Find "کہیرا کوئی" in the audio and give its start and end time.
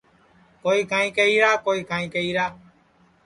1.15-1.83